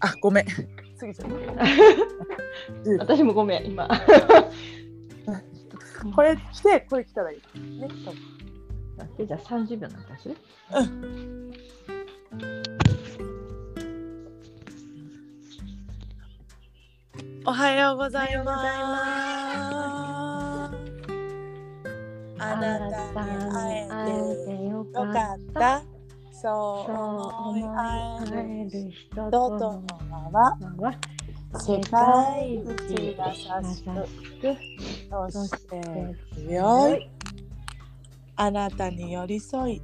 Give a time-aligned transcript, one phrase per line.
[0.00, 0.44] あ、ごめん。
[0.98, 1.34] 過ぎちゃった。
[2.84, 3.88] 10私もごめん、今。
[6.14, 7.60] これ来て、これ来たらいい。
[7.60, 8.40] ね、多分
[8.96, 10.34] 待ってじゃあ30秒なんだし。
[17.46, 19.20] おはようございおはようございます。
[22.42, 22.78] あな
[23.12, 23.88] たに会え
[24.36, 25.38] ててよよかかっ。
[25.54, 25.89] た。
[26.40, 26.90] そう
[27.48, 30.56] 思い合える人ととのの輪は
[31.58, 37.10] 世界一一優しくそして強い
[38.36, 39.82] あなたに寄り添い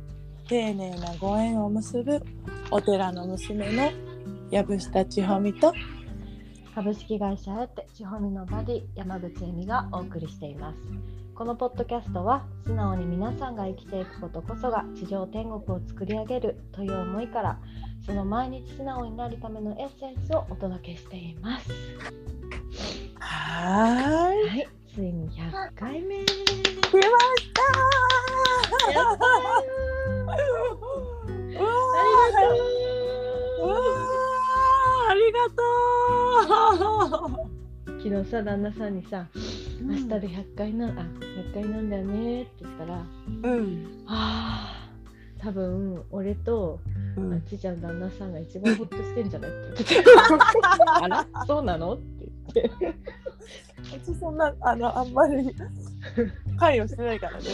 [0.49, 2.23] 丁寧なご縁を結ぶ
[2.71, 3.93] お寺の娘の
[4.51, 5.75] 藪下千穂美と
[6.75, 11.16] 株式会社エテ千穂美のバディ山口恵美がお送りしています。
[11.37, 17.59] このポッドキャストは素直に皆さんが生きていくことこそが地上天国を作り上げるという思いから
[18.07, 21.71] その毎日素直になるためのエッセンスをお届けしています。
[23.19, 24.49] はーい。
[24.49, 27.53] はいついに100回目来まし
[28.87, 28.93] た。
[28.93, 29.27] やったー。
[35.11, 37.47] ありがとう。
[38.03, 39.27] 昨日さ旦那さんにさ
[39.83, 41.26] 明日で100回なあ
[41.57, 43.07] 100回なんだよねって言ったら
[43.43, 46.81] うん、あー多分俺と
[47.17, 47.33] うん。
[47.33, 50.11] あっちちゃん旦那さんが一番ホッとしてんじゃないって言って
[50.85, 52.87] たあらそうなのって言って。
[52.87, 52.95] う
[54.05, 55.55] ちそんなあのあんまり
[56.59, 57.45] 関与してないからね。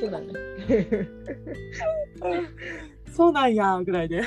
[0.00, 0.32] そうだね。
[3.12, 4.22] そうなんやぐらいで。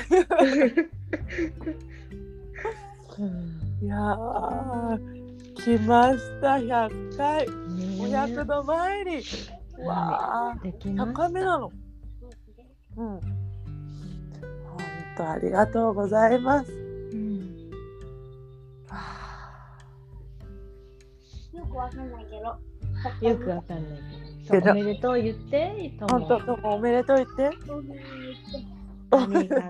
[3.18, 3.60] うん。
[3.82, 5.20] いやー
[5.56, 7.46] 来ました100回
[8.00, 9.22] おね百度参り。
[9.78, 11.18] えわあできま100した。
[11.18, 11.70] 回目なの。
[12.96, 13.06] うん。
[13.06, 13.20] 本
[15.16, 16.72] 当ありがとうございます。
[16.72, 16.76] う
[17.16, 17.70] ん。
[21.52, 22.58] よくわかんないけど。
[23.28, 24.00] よくわかんない
[24.50, 24.70] けど。
[24.72, 27.50] おめでとう言っていいと本当どうもおめでとう言って。
[29.12, 29.68] ありがと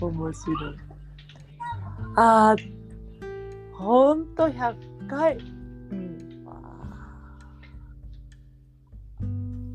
[0.00, 0.02] う。
[0.06, 0.76] 面白い。
[2.16, 2.80] あー
[3.74, 4.74] ほんと100
[5.10, 6.40] 回うん。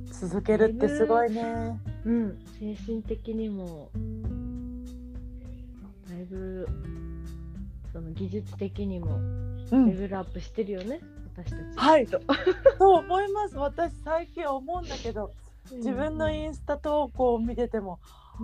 [0.07, 1.79] 続けるってすごいね。
[2.05, 3.89] うん、精神的にも
[6.07, 6.67] だいぶ
[7.91, 9.17] その技術的にも
[9.71, 9.91] うん。
[9.91, 11.01] レベルアップしてるよね、
[11.35, 11.61] 私たち。
[11.75, 12.07] はい。
[12.77, 13.57] そう思います。
[13.57, 15.31] 私最近思うんだけど
[15.71, 17.99] 自分のインスタ投稿を見てても、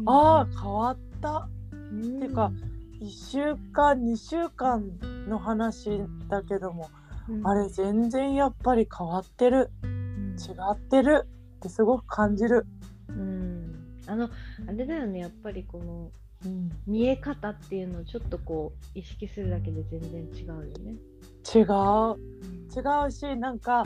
[0.08, 1.36] ああ変わった。
[1.38, 2.52] あ、っていうか
[3.02, 4.84] 1週間2週間
[5.28, 5.90] の話
[6.30, 6.90] だけども、
[7.30, 7.48] うん。
[7.48, 9.72] あれ全然やっぱり変わってる。
[9.84, 10.36] うん。
[10.38, 11.28] 違ってる。
[11.62, 12.66] ってすごく感じる、
[13.08, 14.30] うん、あの
[14.68, 15.20] あれだよね。
[15.20, 16.12] やっぱりこの
[16.44, 20.96] うん、見え方っていうのをちょっとこう意識するだけで全然違うよね。
[21.54, 22.18] 違う。
[22.76, 23.84] 違うしなんか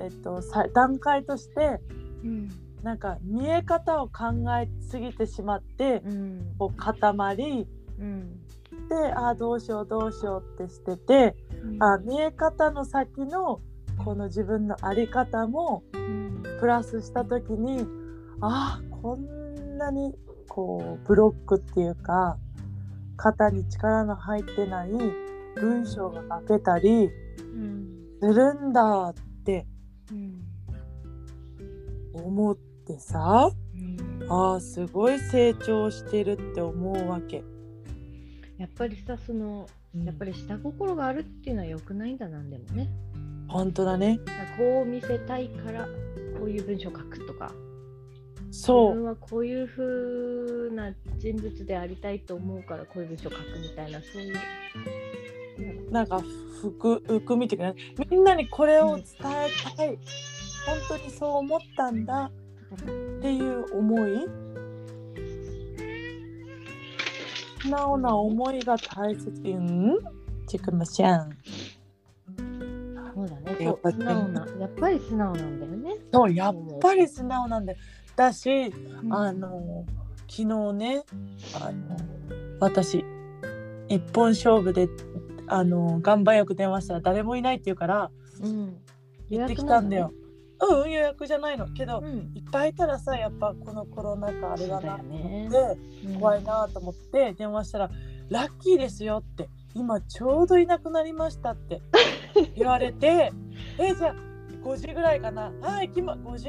[0.00, 1.78] えっとさ段階として
[2.24, 2.48] うん。
[2.82, 4.24] なんか見え方を考
[4.58, 6.54] えすぎてしまってうん。
[6.58, 7.68] こう固まり
[7.98, 8.40] うん。
[8.88, 11.36] であーどうしようどうしようってしてて
[11.80, 13.60] あ見え方の先の
[14.04, 16.42] この自分の在り方もうん。
[16.60, 17.86] プラスした時に
[18.40, 20.14] あーこんなに
[20.48, 22.36] こうブロックっていうか
[23.16, 24.90] 肩に力の入ってない
[25.56, 27.88] 文章が書けたりうん。
[28.20, 29.66] するんだって
[30.10, 30.42] うん。
[32.14, 34.26] 思ってさうん。
[34.28, 37.44] あーすごい成長してるって思うわけ。
[38.58, 39.68] やっぱりさその
[40.04, 42.88] やっぱり下心があるっていうのは良くないんだなんでもね。
[43.48, 44.18] 本当だね。
[44.56, 45.86] こう見せたいから
[46.38, 47.52] こういう文章を書くとか
[48.48, 54.36] 自そう分はこういう風な人物でありたいと思うからこういう文章を書くみたいなそういう。
[55.90, 56.20] なんか
[56.60, 57.74] 服含みっていうかね
[58.10, 59.98] みんなにこれを伝えたい、
[60.66, 62.30] 本当にそう思ったんだ
[62.74, 64.26] っていう思い
[67.60, 69.30] 素直な思いが大切。
[69.30, 69.98] うん？
[70.46, 71.30] ちくまちゃん。
[73.14, 73.56] そうだね。
[73.58, 75.96] そうやっぱ素直なやっぱり素直なんだよね。
[76.12, 77.78] そうやっぱり素直なんだよ。
[78.16, 78.66] だし
[79.02, 79.14] うん。
[79.14, 79.84] あの
[80.30, 80.44] 昨日
[80.74, 81.02] ね
[81.62, 81.96] あの
[82.60, 83.04] 私
[83.88, 84.88] 一本勝負で
[85.46, 86.94] あの岩盤浴電話した。
[86.94, 88.10] ら誰もいないって言うから
[88.42, 88.76] うん、
[89.30, 90.12] 行ってきたんだよ。
[90.60, 91.68] うん予約じゃないの。
[91.68, 96.20] けど、うん、いっぱいいたらさやっぱこのコロナ禍あれだなと思って、うん。
[96.20, 97.90] 怖いなと思って電話したら
[98.28, 101.80] 「ラッキーですよ」って「今ちょうどいなくなりました」って
[102.56, 103.32] 言われて
[103.78, 104.14] 「えじゃあ
[104.62, 105.52] 5時ぐらいかな。
[105.60, 106.48] はい行きま5時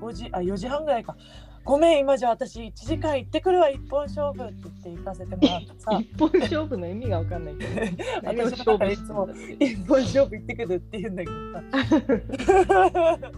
[0.00, 1.16] 5時あ4時半ぐらいか
[1.64, 5.98] ごめん今じゃあ私1時間行ってくるわ一本勝負って言って行かせてもらってさ。
[5.98, 7.80] 一本勝負の意味がわかんないけど。
[8.24, 9.28] 私だからいつも
[9.58, 13.30] 一本勝負行ってくるって言うんだけどさ。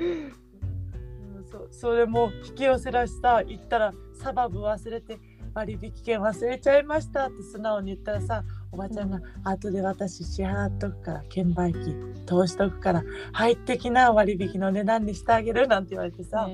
[0.00, 0.04] う
[1.40, 5.18] んそそれも引き寄せらしさ行ったらサバブ忘れて
[5.54, 11.94] 割引券忘れちゃいましたって素直に言ったらさおばちゃんが「後で私支払っとくから券売機
[12.26, 16.48] 通しとくから入ってきな割引の値段にしてあげる」なんて言われてさ、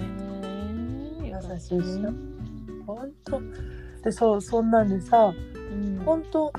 [1.43, 2.13] 優しいしょ
[2.87, 3.41] ほんと
[4.03, 5.33] でそうそんなんでさ
[5.73, 6.03] うん。
[6.05, 6.53] 本当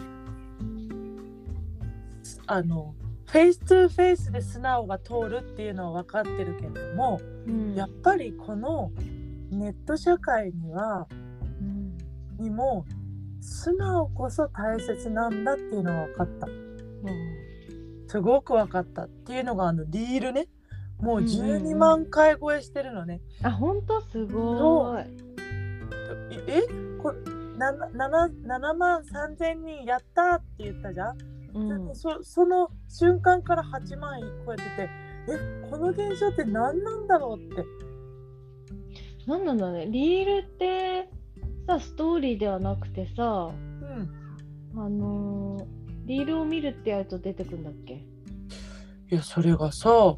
[2.48, 2.96] あの
[3.28, 7.76] フェイス2フェイスで素直が通るっていうのは分かってるけれども、うん。
[7.76, 8.92] やっぱりこの
[9.52, 11.08] ネット社会には
[11.62, 11.98] うん。
[12.40, 12.86] にも
[13.42, 16.48] 素直こそ大切なんだっていうのが分かった。
[18.08, 20.48] すごく分かったっていうのがあのリールね
[21.00, 21.64] もううんうんうん。
[21.64, 24.02] 12万回超えしてるのね、あ本当？
[24.02, 25.04] すごい。
[26.48, 26.62] え
[27.02, 27.18] これ
[27.58, 31.18] 7, 7万3000人やったって言ったじゃん？
[31.54, 31.96] うん。
[31.96, 34.90] そその瞬間から8万超えてて
[35.30, 37.64] えこの現象って何なんだろうって。
[39.28, 39.86] なんなんだね。
[39.88, 41.10] リールって
[41.68, 43.52] さストーリーではなくてさ
[43.84, 44.80] うん。
[44.80, 45.66] あのー
[46.06, 47.94] リールを見るってやると出てくんだっけ？
[47.94, 50.16] いやそれがさ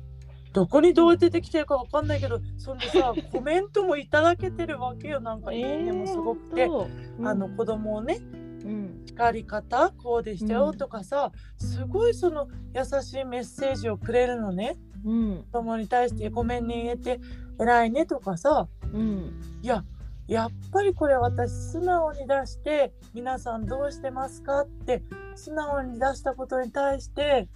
[0.53, 5.19] どこにどうやって出てきてるかわかんないけどそんでさ コメントもいただけてるわけよ。
[5.21, 6.87] なんかいいねもすごくて、ほん
[7.23, 8.19] とあの子供をね
[8.63, 9.03] うん。
[9.05, 14.77] 叱り方こうでしたようんとかさ、すごいその優しいメッセージをくれるのね。
[15.05, 15.43] うん。
[15.51, 17.19] 子供に対してごめんね言えて
[17.59, 18.67] 偉いねとかさ。
[18.93, 19.41] うん。
[19.61, 19.83] いや
[20.27, 25.03] やっぱりこれ私素直に出して皆さんどうしてますかって
[25.35, 27.49] 素直に出したことに対して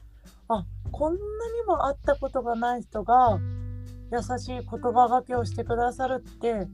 [0.48, 1.24] あこんなに
[1.68, 3.40] も会ったことがない人が
[4.12, 6.68] 優しい言葉がけをしてくださるって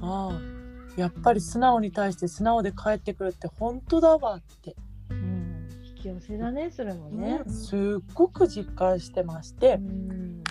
[0.00, 0.58] ああ
[0.98, 4.74] やっぱり素直に対して素直で帰ってくるって本当だわって、
[5.10, 5.68] うん。
[5.84, 7.40] 引き寄せだねそれもね。
[7.46, 7.52] うん。
[7.52, 7.78] すっ
[8.14, 9.74] ごく実感してまして。
[9.74, 10.42] うん。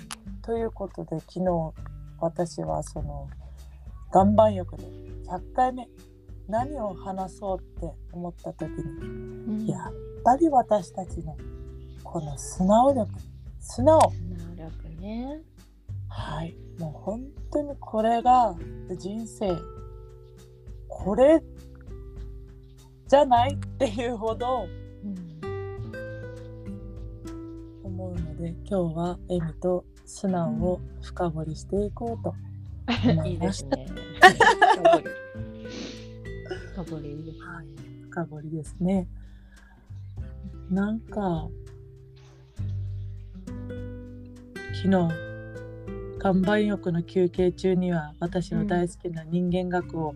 [0.42, 1.74] ということで昨日
[2.20, 3.28] 私はその
[4.14, 4.84] 岩盤浴で
[5.30, 5.90] 100回目
[6.48, 9.66] 何を話そうって思った時にうん。
[9.66, 9.82] やっ
[10.24, 11.36] ぱり私たちの
[12.10, 13.10] この素直力
[13.60, 14.00] 素直。
[14.00, 15.42] 能力ね。
[16.08, 16.56] はい。
[16.80, 18.56] もう本当にこれが
[18.98, 19.58] 人生
[20.88, 21.44] これ
[23.08, 24.68] じゃないっていうほど
[25.04, 25.16] うん
[27.84, 32.34] 思うので今日はエミと素直を深掘りしていこうと
[33.28, 33.86] いいですね。
[34.72, 35.06] 深掘り。
[36.72, 37.12] 深掘り。
[37.12, 37.44] いいですね
[38.10, 39.08] 深掘りですね。
[40.70, 41.50] なんか
[44.78, 45.10] 昨日
[46.24, 50.14] 岩盤浴の休憩中には私の大好きな人間学を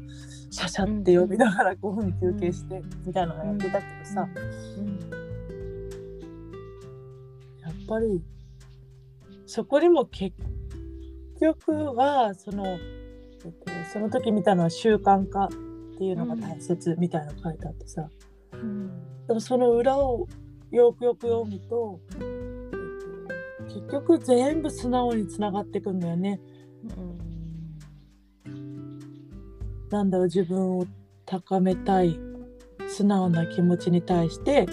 [0.51, 4.27] シャシャって読みながら5分休憩してみたいなのやってたけどさ、
[4.77, 4.99] うん
[7.61, 8.21] やっぱり
[9.47, 10.35] そこにも結
[11.41, 15.49] 局はその、えっと、その時見たのは習慣化っ
[15.97, 18.07] ていうのが大切みたいなの書いてあってさ、
[18.53, 18.87] うん。
[19.27, 20.27] でもその裏を
[20.71, 21.99] よくよく読むと、
[23.73, 26.41] 結局全部素直につながっていくんだよね。
[29.89, 30.86] なんだろう自分を
[31.25, 32.19] 高めたい
[32.88, 34.65] 素直な気持ちに対して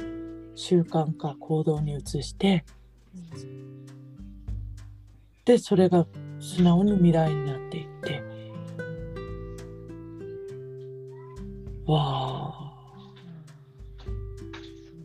[0.55, 2.65] 習慣化行動に移して
[5.45, 6.07] でそれが
[6.41, 8.23] 素直に未来になっていって。
[11.87, 12.73] わあ。
[14.05, 14.15] そう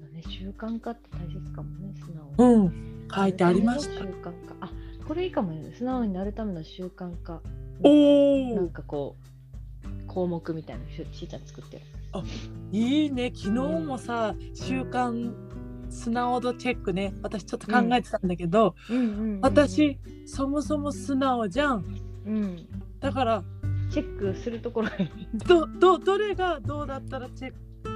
[0.02, 0.24] だね。
[0.28, 2.56] 習慣化って大切かもね素直に。
[2.56, 4.00] うん書いてありました。
[4.00, 4.72] 習慣化あ
[5.08, 5.74] これいいかもね。
[5.78, 7.42] 素直になるための習慣化。
[7.84, 11.84] おなんかこう項目みたいなのししーちゃん作ってる。
[12.72, 13.32] いいね。
[13.36, 13.52] 昨日
[13.86, 15.34] もさ習慣
[15.90, 17.14] 素直度チェックね。
[17.22, 18.76] 私ちょっと考えてたんだけど、
[19.42, 21.86] 私そもそも素直じゃん。
[22.26, 22.68] うん。
[23.00, 23.44] だから
[23.92, 24.90] チェックするところ
[25.46, 27.54] どどどれがどうだったらチェッ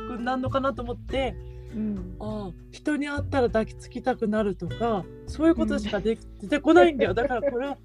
[0.10, 1.36] クになるのかなと思って
[1.76, 2.16] うん。
[2.20, 7.14] ああ人に会ったら抱きつきたくなるとかそういうことしかで、出てこないんだよ。
[7.14, 7.78] だからこれは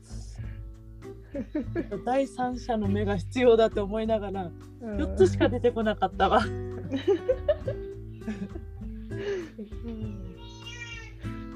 [2.04, 4.50] 第三者の目が必要だと思いながら
[4.82, 6.42] 4つしか出てこなかったわ。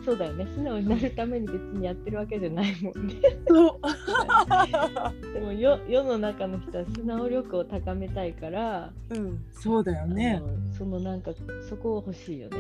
[0.04, 0.46] そうだよね。
[0.54, 3.14] 素直になるために別にやってるわけじゃないもんね。
[3.48, 3.80] そう
[5.32, 10.40] でも世世の中の人は素直力を高めたいから、うん、そうだよね。
[10.76, 11.32] そのなんか
[11.68, 12.56] そこを欲しいよね。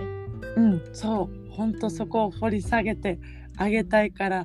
[0.56, 3.18] うん、そう、本当そこを掘り下げて
[3.56, 4.44] あげたいから。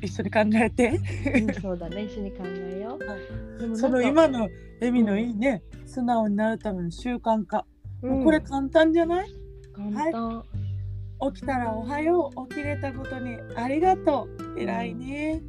[0.00, 1.00] 一緒に考えて。
[1.46, 2.04] うんそうだね。
[2.04, 2.98] 一緒に考えよ
[3.70, 4.48] う、 その今の
[4.80, 7.64] エミのいいね、素直になるための習慣化、
[8.02, 8.24] うん。
[8.24, 9.28] これ簡単じゃない？
[9.72, 10.44] 簡単、
[11.30, 14.60] 起きたらおはよう起きれたことにありがとう。
[14.60, 15.40] 偉いね、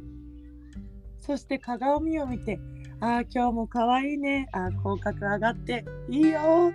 [1.20, 2.58] そして鏡を見て
[3.00, 4.48] ああ今日も可愛いね。
[4.52, 6.72] ああ口角上がっていいよ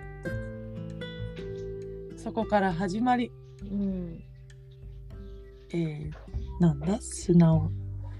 [2.16, 4.22] そこから始まり、うん。
[5.72, 6.12] えー、
[6.60, 7.00] なんだ？
[7.00, 7.70] 素直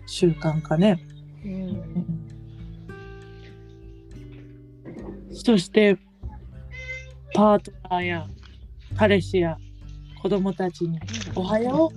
[0.06, 0.98] 習慣化ね、
[1.44, 2.26] うん。
[5.32, 5.98] そして
[7.34, 8.26] パートナーや
[8.96, 9.56] 彼氏や
[10.22, 10.98] 子供たちに
[11.34, 11.90] 「おはよ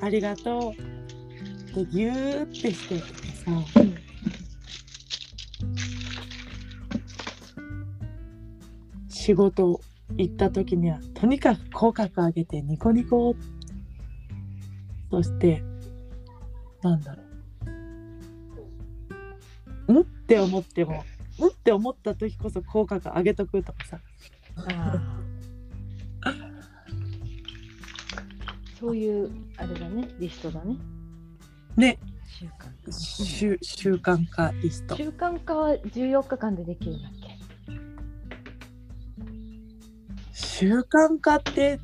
[0.00, 0.04] う。
[0.04, 0.80] ありがとう」
[1.70, 3.04] ってギューってしてさ
[9.08, 9.80] 仕事
[10.16, 13.36] 行った時にはとにかく口角上げてニコニコ
[15.10, 15.62] そして
[16.82, 17.22] なんだろ
[19.88, 20.00] うん？
[20.00, 21.04] って思っても
[21.38, 21.46] ん？
[21.46, 24.00] って思った時こそ口角上げとくとかさ。
[24.56, 25.20] あ
[28.80, 30.76] そういうあれだねリストだね。
[31.76, 31.98] ね。
[32.26, 32.50] 習慣
[32.84, 32.92] 化。
[32.92, 34.96] 習習慣化リスト。
[34.96, 37.38] 習慣化は14日間でできるんだっけ？
[40.32, 41.78] 習慣化って？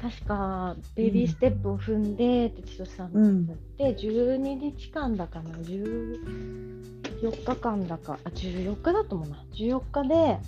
[0.00, 3.46] 確かベビーステップを踏んでって千歳さんがうん。
[3.46, 3.58] 言っ
[3.94, 8.18] て、12日間だかな？14日間だか。
[8.24, 9.44] あ14日だと思うな。
[9.52, 10.38] 14日で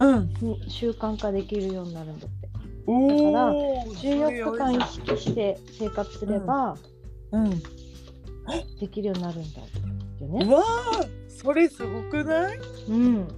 [0.00, 0.34] うん。
[0.40, 2.43] に習慣化できるようになるんだって
[2.86, 6.76] おお14日間意識して生活すれば
[7.32, 7.50] うん。
[8.78, 9.66] できるようになるんだよ
[10.20, 10.54] うね。
[10.54, 12.58] わあそれすごくない？
[12.88, 13.28] うん、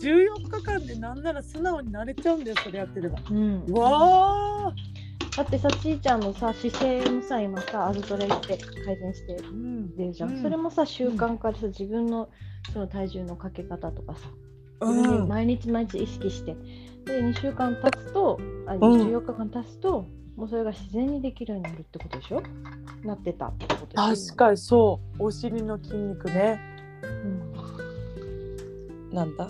[0.00, 3.18] 14日間でなんなら素直になれちゃうんだよそれやってれば。
[3.30, 4.74] うん、うわあ
[5.36, 10.42] だってさちーちゃんのさ姿勢もさ今さあずトレして改善してうんるじゃん、うん。
[10.42, 12.28] それもさ習慣化でさ自分の
[12.72, 14.28] その体重のかけ方とかさ
[14.80, 15.28] うん。
[15.28, 16.56] 毎日毎日意識して
[17.08, 18.78] で2週間経つとあん。
[18.78, 22.42] 14日間経つと、もうそれが自然にできるようになるってことでしょ？
[23.02, 25.22] なってたってこと確かにそう。
[25.24, 26.60] お尻の筋肉ね。
[27.02, 27.06] う
[29.10, 29.14] ん。
[29.14, 29.48] なんだ？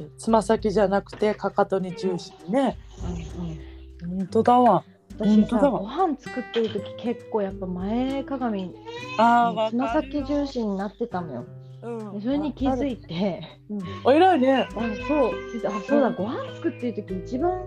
[0.00, 2.78] えつま先じゃなくてかかとに重心ね。
[3.02, 4.18] うんうん。
[4.18, 4.84] 本当だわ。
[5.18, 5.80] 私本当だわ。
[5.80, 8.74] さご飯作ってる時結構やっぱ前かがみ
[9.16, 11.44] つま先重心になってたのよ
[11.82, 12.18] うん。
[12.18, 13.42] でそれに気づいて。
[13.70, 13.80] うん。
[14.04, 14.68] お偉いね。
[14.70, 15.32] あそう。
[15.66, 17.66] あそうだご飯作ってる時一番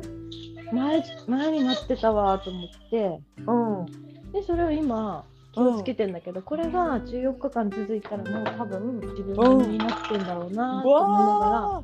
[0.71, 3.19] 前前になってたわと思って。
[3.45, 4.31] うん。
[4.31, 11.83] でそれを今気をつけてんだけど、これが14日間続いたらもう多分自分になってんだろうなと思いながらわ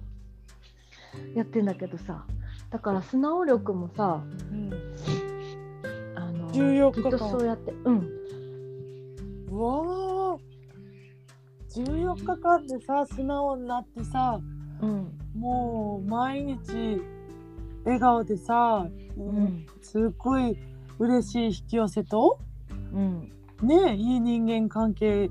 [1.35, 2.25] やってんだけどさ。
[2.71, 4.95] だから素直力もさーうん。
[6.15, 8.09] あの14ずっとそうやってうん。
[9.51, 10.18] うわあ
[11.69, 14.39] 14日間でさ素直になってさ
[14.81, 15.17] うん。
[15.35, 17.01] もう毎日
[17.85, 19.65] 笑顔でさ、うん。
[19.81, 20.57] すっごい
[20.99, 22.39] 嬉しい引き寄せと
[22.93, 23.31] うん。
[23.61, 25.29] ねいい人間関係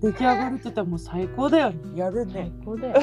[0.00, 1.98] 出来上がるって言ったらもう最高だよね。
[1.98, 2.94] やる最ね高だよ。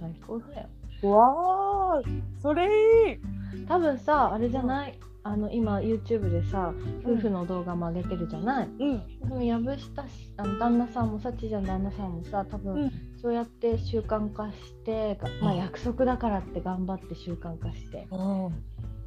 [0.00, 0.68] 最高だよ。
[1.10, 2.02] わあ
[2.40, 3.66] それいい。
[3.66, 4.98] 多分さあれじゃない？
[5.24, 6.74] あの今 YouTube でさ
[7.04, 9.02] 夫婦の動画も上げてるじゃない、うん。
[9.22, 12.92] 多分藪下しあの旦那さんもさちじゃん旦那さんもさ多分、うん。
[13.20, 15.58] そうやって習慣化して、がまあ、うん。
[15.58, 18.08] 約束だからって頑張って習慣化して。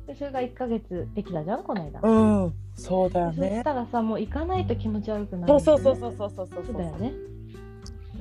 [0.08, 6.66] でそれが1ヶ月できたじゃんこの間、うん、うん、そうだよそしねたらさもう行かないと気持ち悪くなるそうそうそうそうそうそう。
[6.66, 7.14] そうだよね。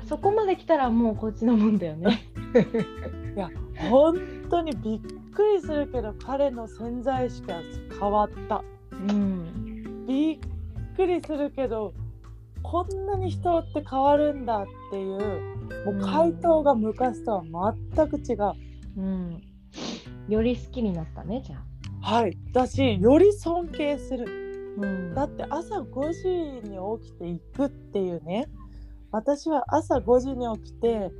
[0.08, 2.20] そこまで来たらもうこっちのもんだよね。
[3.36, 3.50] いや
[3.90, 4.18] 本
[4.50, 5.00] 当にびっ
[5.32, 7.58] くりするけど彼の潜在意識は
[7.98, 8.62] 変わった。
[8.92, 10.06] うん。
[10.06, 10.38] びっ
[10.96, 11.92] くりするけど
[12.62, 18.52] こんなに人って変わるんだっていうもう回答が昔とは全く違う、
[18.98, 19.42] うん。
[20.28, 21.56] より好きになったねじゃ
[22.02, 22.10] あ。
[22.12, 22.36] はい。
[22.52, 24.74] だしより尊敬する。
[24.78, 25.14] うん。
[25.14, 26.28] だって朝5時
[26.68, 28.46] に起きていくっていうね。
[29.10, 31.10] 私は朝5時に起きて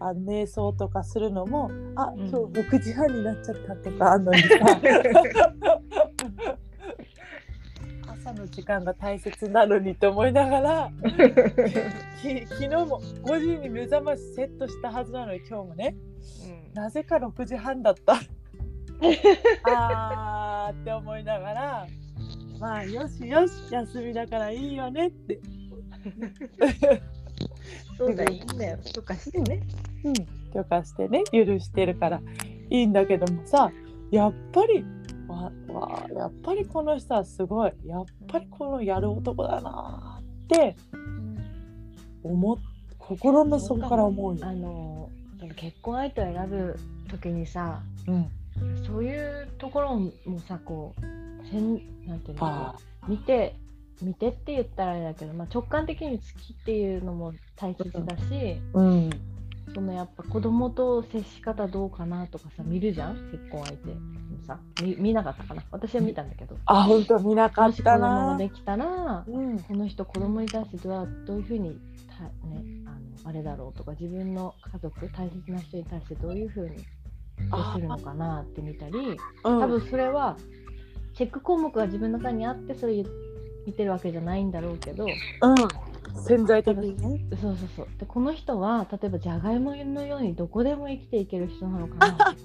[0.00, 2.28] あ瞑想とかするのもあうん。
[2.28, 4.48] 今日6時半になっちゃったとかあんのにさ
[8.08, 10.90] 朝の時間が大切なのにと思いながら
[12.22, 15.96] き昨日も5時に目覚ましセットしたはずなのに今日もね
[16.74, 18.20] なぜか6時半だった。
[19.64, 21.86] あーって思いながら
[22.58, 25.38] まあよしよし休みだからいいよねって、
[27.98, 28.78] そうだよいいんだよ。
[28.94, 29.60] とかしてね。
[30.04, 30.14] うん、
[30.52, 32.20] 許可してね許してるから
[32.70, 33.70] いいんだけどもさ
[34.10, 34.84] やっぱり
[35.76, 40.76] わわやっぱりこの人はすごいやっぱりこのやる男だなって
[42.22, 42.58] 思っ
[42.98, 44.46] 心の底から思うよ。
[44.46, 45.10] あの
[45.54, 46.76] 結婚相手を選ぶ
[47.08, 48.30] 時にさうん、
[48.86, 50.12] そういうところも
[50.46, 51.74] さこうせん
[52.06, 52.76] なんていうのあ
[53.08, 53.54] 見て
[54.00, 59.10] 見てって言ったらあれだけど、まあ、直感的に好きっていうのも大切だし、うん、
[59.76, 63.30] そのやっぱ子供と接し方どうかなとかさ見るじゃん？
[63.30, 63.88] 結婚相手。
[63.88, 63.94] も
[64.46, 65.62] さ見見なかったかな？
[65.70, 66.56] 私は見たんだけど。
[66.64, 68.36] あ本当見なかもし子った供がな。
[68.38, 71.78] できたらうん、この人子供に対してどうやどういうふうに
[72.08, 72.88] た、ね、あ
[73.24, 76.84] のあれだろうとか自分の家族大切な人に対してどういうふうに接
[77.74, 78.94] するのかなって見たり
[79.44, 80.38] うん、多分それは
[81.12, 83.04] チェック項目が自分の中にあってそれ
[83.66, 85.10] 見てるわけじゃないんだろうけどうん、
[86.16, 87.24] 潜在的にね。
[87.40, 87.88] そうそうそう。
[87.98, 92.12] でこの人は例えばじゃがいものようにどこでも生きていける人なのかな。
[92.12, 92.36] とかさ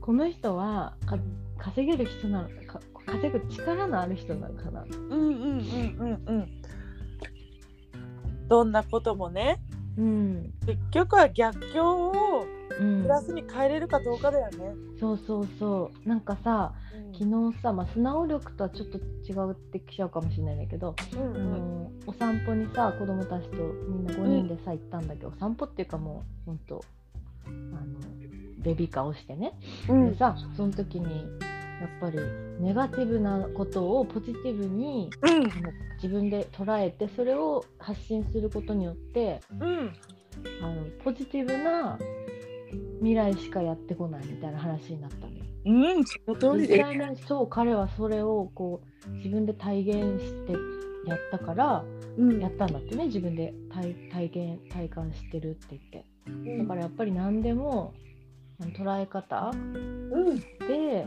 [0.00, 1.18] この人はか
[1.58, 4.82] 稼げる人なのか稼ぐ力のある人なのかな。
[4.82, 6.48] うんうんうんうんうん。
[8.48, 9.60] どんなこともね、
[9.96, 12.46] うん、結局は逆境を
[12.80, 13.02] うん。
[13.02, 14.74] プ、ラスに変えれるかどうかだよね。
[14.98, 16.08] そうそうそう。
[16.08, 16.72] なんかさ
[17.12, 21.50] 昨日さ、まあ、素直力とはちょっと違ってきちゃうかもしれないんだけど、あうんうん。
[21.50, 26.84] のお散歩にさ子供たちとみんな5人でさ、行ったんだけどお散歩っていうかもうほんと
[27.46, 28.00] あの
[28.58, 29.52] ベビーカーをしてね、
[29.88, 30.10] うん。
[30.10, 31.06] でさその時に
[31.80, 32.18] やっぱり
[32.60, 35.42] ネガティブなことをポジティブにうん。
[35.96, 39.92] 自分で捉えてそれを発信することによってうん。
[40.62, 41.98] あのポジティブな
[43.00, 45.44] 未来しかやってこないみたいな話になったのよ。
[45.64, 46.78] うん、その通りで。
[46.78, 50.52] 実際にそう彼はそれをこう自分で体現して
[51.06, 51.84] やったから
[52.16, 57.94] うんやったんだってね自分で体体現体感してるって言ってうんだからやっぱり何でも
[58.60, 61.06] 捉え方うんで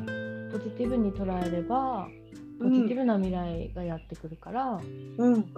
[0.51, 2.07] ポジティブに捉えれば
[2.59, 4.79] ポジティブな未来がやってくるから、
[5.17, 5.53] うん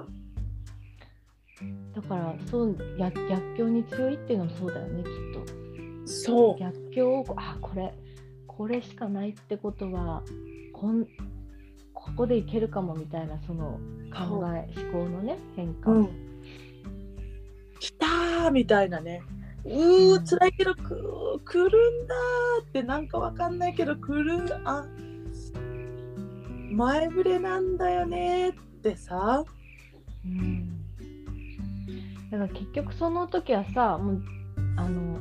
[1.96, 5.67] だからそうや逆境に強いっていうのもそうだよねきっと。
[6.08, 6.60] そう。
[6.60, 7.94] 逆境をあこれ
[8.48, 10.24] これしかないってことは
[10.74, 11.06] こん
[11.94, 13.80] ここでいけるかもみたいなその
[14.12, 16.10] 考え思考のね変化、うん。
[17.80, 19.22] 来たーみたいなね。
[19.66, 24.44] うー、辛いけどく来るんだーってなんかわかんないけど来る。
[24.66, 24.86] あ
[26.72, 29.44] 前触れなんだよねーってさ。
[30.26, 30.78] うん
[32.32, 34.22] だから結局その時はさもう
[34.76, 35.18] あの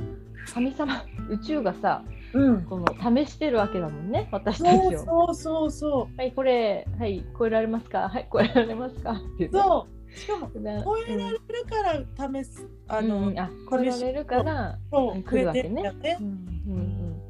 [0.52, 2.62] 神様宇宙がさうん。
[2.64, 2.86] この
[3.26, 5.04] 試してるわけだもんね私たそうちを。
[5.04, 8.08] そうそうそはいこれはい超えられますか？
[8.08, 9.12] はい超えられますか？
[9.12, 10.16] ってそう。
[10.18, 12.66] しかもだ超えられるから試す。
[12.88, 16.22] ああの、の、あ超えられるから来るわけねねう。
[16.22, 16.26] ん
[16.68, 17.20] うん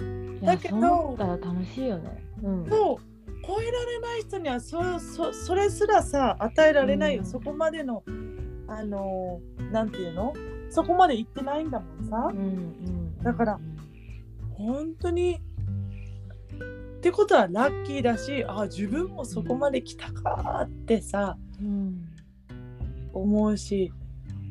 [0.00, 0.40] うん。
[0.40, 2.24] だけどそう思ったら楽しいよね。
[2.42, 2.66] うん。
[2.68, 2.96] そう
[3.46, 8.02] 超えられない人にはそそそれすらさ与えられないよ、うんそこまでの
[8.66, 10.34] あのーなんていうの？
[10.70, 13.18] そこまで行ってないんだもんさ、うんうん。
[13.22, 13.58] だから
[14.52, 15.40] 本当に
[16.98, 22.04] ってことはラッキーだしあ自分もそこまで来たかってさうん。
[23.12, 23.92] 思うし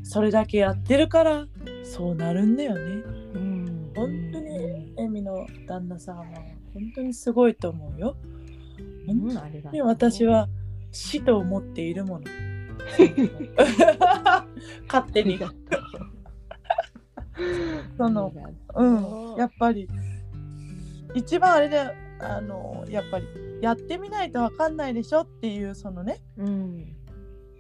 [0.04, 1.46] それだけやってるから
[1.84, 2.82] そうなるんだよね
[3.36, 3.92] うん。
[3.96, 6.26] 本当にエミの旦那さんは
[6.74, 8.16] 本当にすごいと思うよ
[9.08, 9.30] うん。
[9.32, 9.86] うん、ありがとでう。
[9.86, 10.48] 私は
[10.92, 12.26] 死と思っているもの
[14.88, 15.40] 勝手に。
[17.98, 18.32] その
[18.76, 19.88] うんやっぱり
[21.14, 21.80] 一番あれで
[22.20, 23.28] あのやっぱり
[23.62, 26.96] やってみないとわかんないでしょっていうそのねうん。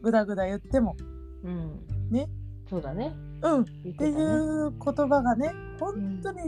[0.01, 0.95] ぐだぐだ言っても
[1.43, 1.79] うん。
[2.09, 2.27] ね。
[2.69, 3.13] そうだね。
[3.41, 4.09] うんっ言って。
[4.09, 6.41] いう言葉がね本当に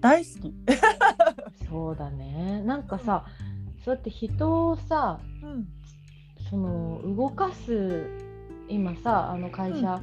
[0.00, 0.54] 大好き。
[1.68, 2.62] そうだね。
[2.64, 3.24] なんかさ、
[3.84, 5.68] そうやって人をさ、うん
[6.50, 8.06] その動かす
[8.68, 10.00] 今さあの会社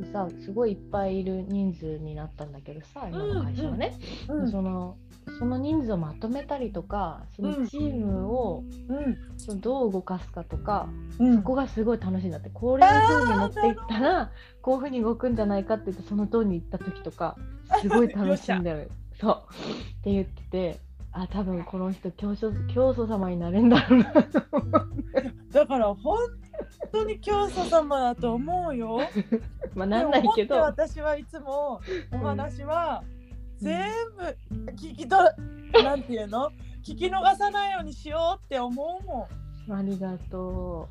[0.00, 3.94] でさ、すごいいっぱいいる人数になったんだけどさ今の会社はね、
[4.28, 4.50] うん。
[4.50, 4.96] その
[5.38, 9.16] その人数をまとめたりとかそのチームをうん。
[9.36, 11.36] そのどう動かすかとか、うん。
[11.36, 12.50] そこがすごい楽しいんだって。
[12.50, 14.30] こういう風に持っていったら
[14.62, 17.36] こういう風に動くんじゃないかって言ってその通りに行った時とか
[17.80, 19.42] すごい楽しんでるそう。
[19.52, 20.80] って言ってて
[21.12, 24.12] あ多分この人教祖教祖様になれんだろうな
[25.52, 26.18] だから本
[26.92, 29.00] 当に教祖様だと思うよ。
[29.74, 31.80] まあなんないけど私はいつも
[32.12, 33.02] お話は
[33.56, 34.22] 全部
[34.72, 35.22] 聞き取
[35.72, 36.50] る、なんていうの？
[36.82, 39.28] 聞き逃さないようにしようって思うも
[39.68, 39.72] ん。
[39.72, 40.88] ありがと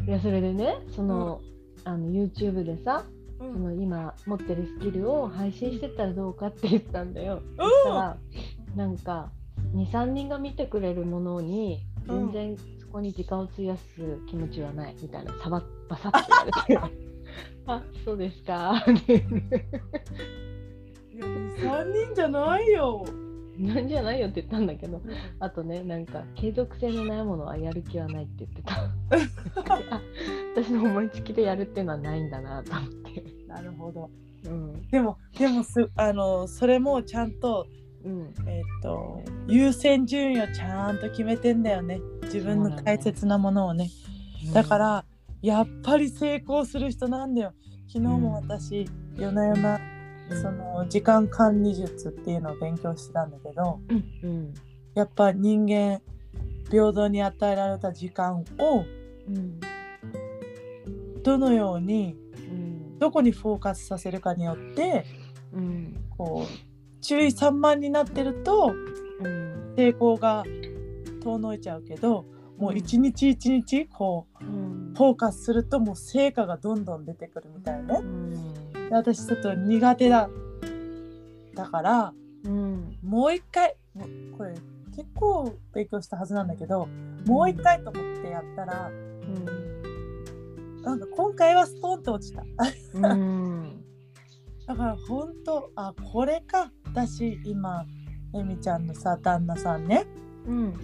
[0.00, 0.04] う。
[0.04, 1.40] いやそれでねその、
[1.84, 3.04] あの YouTube でさ
[3.38, 7.42] うんその今持ってるスキルを配信してったらどうかって言ったんだよ。
[7.42, 8.16] うんそしたら
[8.76, 9.32] なんか
[9.74, 13.82] 23人が見てくれるものに全然そこに時間を費やす
[14.28, 16.28] 気持ちはないみたいなさばバサッと
[16.68, 16.96] 言われて
[17.66, 19.12] あそうですかい
[21.18, 23.04] や3人じゃないよ。
[23.58, 25.00] なんじゃないよって言ったんだけど
[25.40, 30.02] あとねなんか継続性のないものはやる気はないって言ってたあ
[30.54, 32.84] 私の思いつきでやるっていうのはないんだなと思っ
[33.14, 34.10] てなるほど。
[34.44, 37.66] うんでもでもすあのそれもちゃんと
[38.06, 38.34] うん。
[38.46, 42.00] えっ、と優先順位をちゃんと決めてんだよね。
[42.22, 43.90] 自分の大切なものをね。
[44.54, 45.04] だから
[45.42, 47.52] やっぱり成功する人なんだよ。
[47.88, 49.80] 昨日も私、夜な夜な
[50.42, 54.54] その時間管理術っていうのを勉強してたんだけどうんうん。
[54.94, 56.00] やっぱ人間
[56.70, 58.84] 平等に与えられた時間を
[59.28, 59.60] うん。
[61.22, 62.16] どのように
[62.50, 62.98] うん。
[62.98, 65.04] どこにフォーカスさせるかによって
[65.52, 65.96] うん。
[66.16, 68.72] こう注意散漫になってると
[69.20, 69.74] うん。
[69.76, 70.44] 成功が
[71.22, 72.24] 遠のいちゃうけど
[72.56, 74.94] もう一日一日こううん。
[74.96, 77.98] フォーカスするともう成果がどんどん出てくるみたいね。
[78.00, 78.72] うん。
[78.72, 80.28] で私ちょっと苦手だ。
[81.54, 82.12] だから
[82.44, 82.96] うん。
[83.02, 83.76] もう一回
[84.36, 84.54] これ
[84.94, 86.88] 結構勉強したはずなんだけど
[87.26, 88.90] もう一回と思ってやったら
[90.86, 92.44] なんか今回はストンと落ちた。
[92.94, 93.82] うん。
[94.68, 97.84] だから本当あこれか私今
[98.34, 100.06] えみちゃんのさ旦那さんね。
[100.46, 100.74] うん。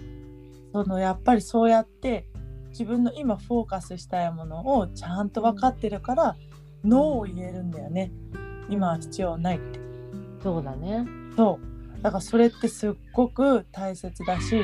[0.71, 2.27] そのやっぱりそうやって
[2.69, 6.35] 自分の今フォーカスしたいものをちゃんと分かってるから、
[6.83, 8.11] ノーを言えるんだよね。
[8.69, 9.79] 今は必要ないって。
[10.43, 11.03] そうだね。
[11.35, 11.59] そ
[11.99, 12.01] う。
[12.03, 14.61] だからそれってすっごく大切だし、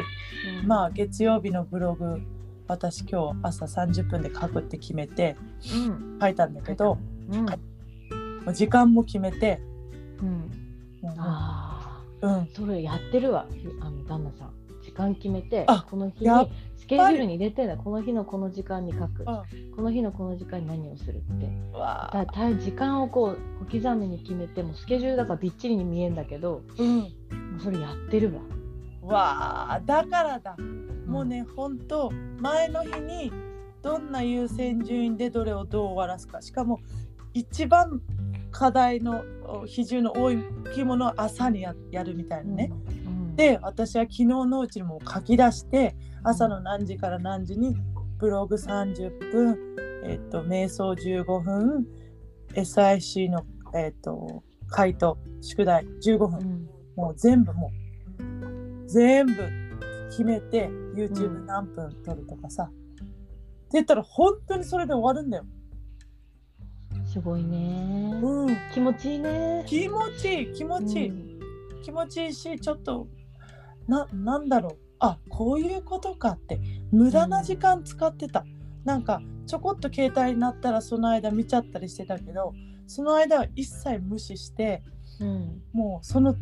[0.68, 2.22] まあ月曜日のブログ
[2.68, 5.36] 私今日朝30分で書くって決めて
[5.88, 6.20] うん。
[6.22, 7.00] 書いたんだけど、
[7.32, 7.46] うん。
[7.46, 9.60] もう時間も決めて
[10.22, 10.59] うん
[11.10, 12.32] もうあうん。
[12.32, 13.46] あそれやってるわ
[13.82, 14.54] あの旦那さん。
[14.82, 16.30] 時間決めてあこの日に
[16.78, 19.24] スケジュールに入れてんだこの日のこの時間に書く。
[19.28, 19.44] あ
[19.76, 21.78] この日のこの時間に何をするって。
[21.78, 27.00] わだた時間をこう小刻みに決めてもうスケジュールだからびっちりに見えんだけどーうん。
[27.02, 27.08] も
[27.58, 28.42] うそれやってるわ。
[29.02, 30.56] わあだからだ。
[31.06, 33.32] もうねほんと前の日に
[33.82, 36.42] どんな優先順位でどれをどう終わらすか。
[36.42, 36.80] しかも
[37.34, 38.02] 一番
[38.52, 40.38] 課題のお比重の多い
[40.74, 42.72] 着物を朝にややるみたいなね、
[43.06, 47.76] うん、で私は昨日のうちにもう書き出して朝の何時から何時に
[48.18, 49.58] ブログ30分、
[50.06, 51.88] えっと瞑想15分
[52.54, 56.70] SIC の、えっと回答宿題15分、うん。
[56.96, 59.34] もう全部もう全部
[60.10, 62.74] 決めて YouTube 何分撮るとかさ、って
[63.74, 65.46] 言ったら本当にそれで終わるんだよ。
[67.12, 68.20] すごいね。
[68.22, 69.64] うん、気持ちいいね。
[69.66, 71.82] 気持ちいい気持ちいい、うん。
[71.82, 73.08] 気持ちいいしちょっと
[73.88, 74.78] ななんだろう。
[75.00, 76.60] あこういうことかって。
[76.92, 78.46] 無駄な時間使ってた、
[78.86, 82.54] なんかちょこっと携帯になったらその間見ちゃったりしてたけど
[82.86, 84.84] その間は一切無視して
[85.20, 85.62] うん。
[85.74, 86.36] もうその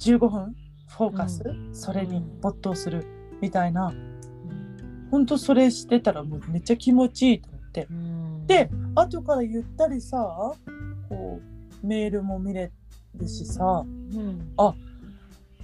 [0.00, 0.56] 15分
[0.88, 3.06] フォーカス、うそれに没頭する
[3.40, 3.92] みたいな。
[5.12, 5.26] ほん。
[5.26, 7.86] とそれしてたらもうめっちゃ気持ちいいと思って。
[7.90, 10.18] うんで後からゆったりさ
[11.08, 11.40] こ
[11.82, 12.70] うメールも見れ
[13.16, 14.54] るしさうん。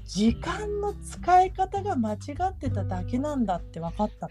[0.06, 2.16] 時間の使い方が間違
[2.48, 4.30] ってただけなんだって分かった。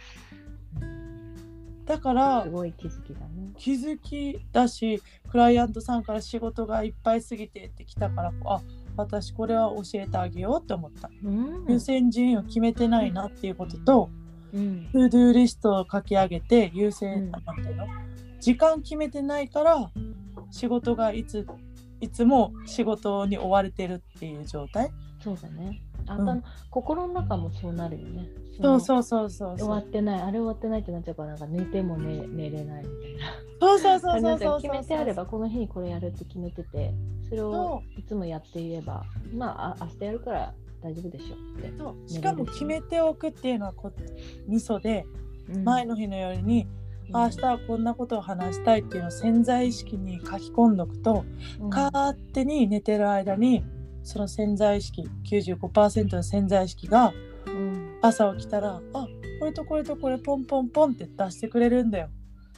[1.86, 3.52] だからすごい気づきだね。
[3.58, 8.62] 気づきだしクライアントさんから仕事がいっぱいすぎてってきたからあ
[8.98, 11.10] 私これは教えてあげようって思った。
[11.24, 11.66] うん。
[11.68, 14.10] 優先順位を決めてないなっていうことと
[14.54, 14.90] うん。
[14.94, 17.86] to-do list を書き上げて優先、うんなんていうの
[18.46, 19.92] 時間決めてないから
[20.52, 21.48] 仕事がいつ
[22.00, 24.92] いつも仕事に追われてるっていう状態？
[25.20, 25.82] そうだね。
[26.06, 26.42] あうん。
[26.42, 28.28] と、心の中もそうなるよね。
[28.62, 33.34] そうそうそうそう終わってないあれ終わってないってなっちゃうからなんか寝ても寝寝れないみたいな。
[33.60, 36.94] そうそうそうなそうそう決めてあればこの日にこれやるって決めてて
[37.28, 39.04] それをそいつもやっていれば
[39.34, 40.54] まああ明日やるから
[40.84, 42.10] 大丈夫でしょって、そう。
[42.10, 43.92] しかも決めておくっていうのはこ
[44.48, 45.08] ミソで
[45.64, 46.68] 前の日の夜に、
[47.10, 51.26] 明日はこんなことを話したいっていうのを潜在意識に書き込んどくと、
[51.60, 51.70] うん。
[51.70, 53.64] 勝手に寝てる間に
[54.04, 57.14] その潜在意識95%の潜在意識が
[57.46, 57.98] うん。
[58.02, 59.08] 朝起きたらあ
[59.40, 62.10] これとこれとこれポンポンポンって出してくれるんだよ。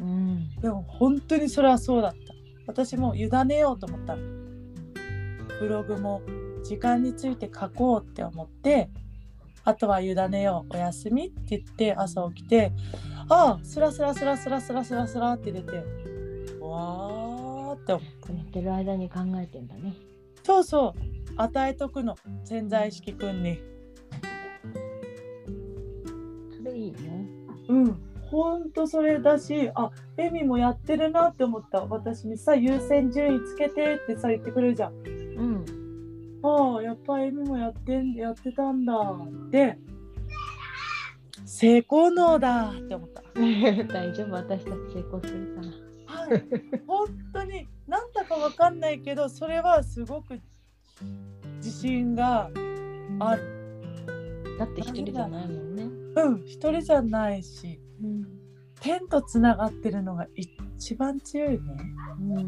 [0.02, 0.50] うん。
[0.62, 2.18] でも本当にそれはそうだった。
[2.68, 4.16] 私も委ねようと思った。
[4.16, 4.22] の
[5.60, 6.22] ブログも
[6.64, 8.90] 時間について書こうって思って
[9.64, 12.72] あとは委ねようおやすみって言って朝起きて
[13.30, 15.76] ああスラスラスラスラスラスラスラって出て
[16.62, 18.34] わーって思って。
[18.34, 19.94] 寝てる間に考えてんだね。
[20.44, 21.00] そうそう。
[21.36, 22.16] 与えとくの。
[22.46, 23.60] 潜在意識くんに。
[26.58, 27.28] それいいね
[28.30, 31.86] ほんとそれだしあエミもやってるなって思った。
[31.86, 34.94] 私にさ優先順位つけてってさ言ってくれるじゃん。
[34.94, 35.66] うん。
[36.44, 39.78] ああやっぱエミもやってんやってたんだって
[41.48, 42.72] 成功能だ。
[42.72, 43.24] って思った。
[43.34, 46.44] 大丈夫私たち成功するからはい。
[46.86, 50.40] 本当になんだかわかんないけどそれはすごく
[51.58, 52.52] 自信が
[53.20, 53.44] ある
[54.60, 55.84] だって一人じゃないもんね。
[56.16, 58.28] うん一人じゃないしうん
[58.82, 61.60] 天とつながってるのが一番強いね。
[62.20, 62.36] うん。
[62.36, 62.48] うん。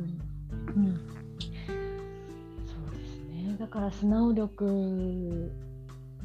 [2.66, 3.56] そうですね。
[3.60, 5.52] だから素直力、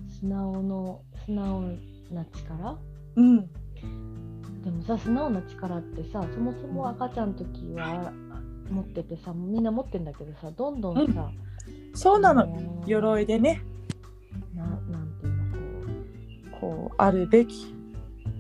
[0.09, 1.63] 素直の素直
[2.11, 2.79] な力。
[3.17, 3.47] うん。
[4.63, 8.13] でもさ、素直な力ってさ、そもそも赤ちゃんの時は
[8.71, 11.31] 持っててさ、みんな持ってんだけどさ、どんどんさ、
[11.95, 12.43] そうなの。
[12.43, 13.63] あの鎧でね。
[14.55, 15.37] ななんていう
[16.51, 17.75] のここうあるべき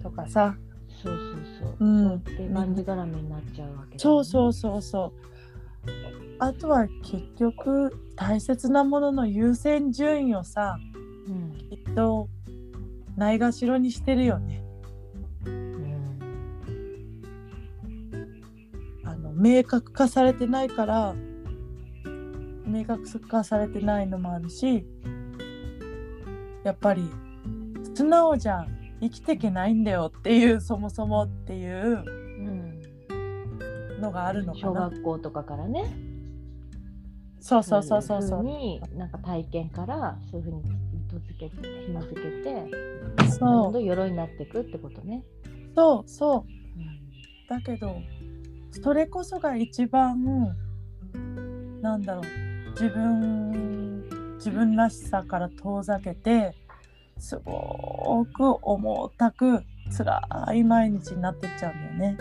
[0.02, 0.56] とかさ。
[0.56, 1.24] う、そうそう
[1.60, 2.14] そう、うん。
[2.14, 5.24] ってがんじがらめになっちゃうわけね、そうそうそうそう。
[6.38, 10.78] あとは結局大切なものの優先順位をさ
[11.28, 11.52] うん。
[11.68, 12.28] きっと
[13.16, 14.64] ないがしろにしてるよね
[15.44, 16.18] うん。
[19.04, 21.14] あの明確化されてないから
[22.66, 24.86] 明確化されてないのもあるし
[26.64, 27.08] やっぱり
[27.94, 28.66] 素直じゃ
[29.00, 32.02] 生きていけないんだよっていうそもそもっていう
[32.36, 35.84] うん、のがあるのか小な学校とかからね。
[37.40, 40.73] そうそうそうそうそそううになんか体験からそういうふうに糸
[41.38, 42.70] 付けて紐付けて
[43.16, 45.24] どそんどん鎧になっていくってことね。
[45.72, 46.44] うそうそう。
[46.46, 47.48] うん。
[47.48, 47.96] だけど
[48.70, 50.54] それこそが一番
[51.80, 52.24] なんだろう。
[52.72, 54.04] 自分
[54.36, 56.54] 自分らしさから遠ざけて
[57.18, 59.62] すごく重たく
[59.96, 62.18] 辛い毎日になってっちゃうんだよね。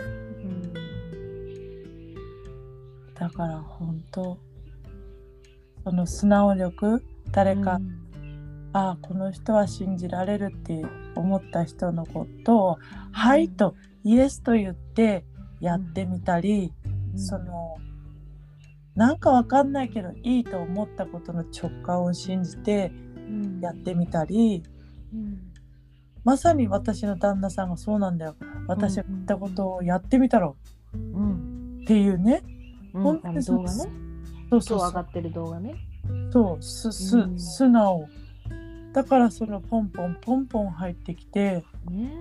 [3.14, 4.38] だから本当
[5.84, 7.80] その素直力誰か、
[8.74, 10.84] ああこの人は信じられるって
[11.14, 12.78] 思った人のことを
[13.12, 15.24] 「はい」と「イエス」と言って
[15.60, 16.72] やってみたり、
[17.12, 17.18] うん。
[17.18, 17.76] その
[18.96, 23.60] なんかわかんないけどいいと思ったことの直感を信じてうん。
[23.60, 24.64] やってみたり、
[25.12, 25.38] うん。
[26.24, 28.34] まさに私の旦那さんがそうなんだよ。
[28.66, 30.98] 私が言ったことをやってみたらう。
[30.98, 31.80] ん。
[31.82, 32.42] っていうね、
[32.92, 33.02] うん。
[33.02, 33.68] 本当にあの動画ね。
[33.68, 33.90] そう
[34.50, 34.78] 今そうそう。
[34.78, 35.74] 日上がってる動画ね。
[36.32, 37.38] そうすす、うん。
[37.38, 38.08] 素直
[38.94, 42.12] だからそのポンポンポンポン入ってきてね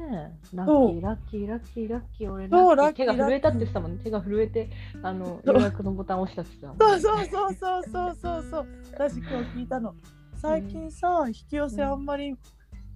[0.52, 4.04] えラッキーラッキーラッキーラッキー俺そうラッキー手が震えたって言ってたもんね。
[4.04, 4.70] 手が震えて
[5.04, 8.68] あの予約のボタン押したって言ってたもんそうそうそうそうそうそうそう。
[8.92, 9.94] 私今日聞いたの。
[10.36, 12.36] 最近さ引き寄せあんまり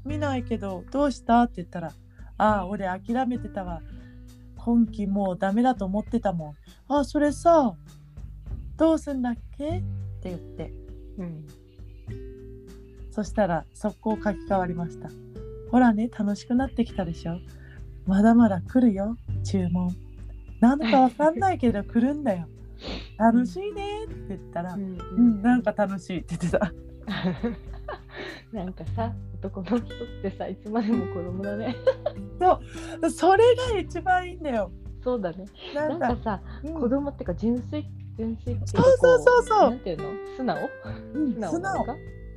[0.04, 1.44] 見ないけどどうした？
[1.44, 1.92] って言ったら
[2.40, 3.82] 「ああ俺諦めてたわ。
[4.56, 6.56] 今期もうダメだと思ってたも
[6.90, 6.94] ん。
[6.94, 7.76] あそれさ
[8.76, 9.82] どうすんだっけ?」っ
[10.20, 10.74] て言って。
[11.20, 11.46] うん
[13.17, 15.10] そしたら速攻書き換わりました。
[15.71, 17.39] ほらね楽しくなってきたでしょ。
[18.06, 19.89] まだまだ来るよ注文。
[20.60, 22.47] なんだかわかんないけど来るんだよ。
[23.17, 26.71] 楽しいねって言ったら「うんうん、なんか楽しいって言ってた。
[28.53, 29.88] なんかさ男の人っ
[30.21, 31.75] てさいつまでも子供だね。
[33.10, 34.69] それが一番いいんだよ。
[35.03, 35.45] そうだね。
[35.73, 36.73] なんんかさうん。
[36.75, 37.84] 子供ってか純粋
[38.15, 39.60] 純粋っていうかそうそうそうそう。
[39.62, 40.03] こなんていうの？
[40.38, 40.69] 素直？
[41.15, 41.86] うん素直素直。